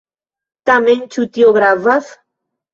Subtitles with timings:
[0.69, 2.13] Tamen, ĉu tio gravas?